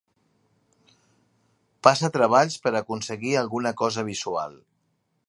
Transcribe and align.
Passa 1.87 2.11
treballs 2.17 2.57
per 2.65 2.73
a 2.73 2.79
aconseguir 2.81 3.37
alguna 3.43 3.75
cosa 3.83 4.07
visual. 4.13 4.57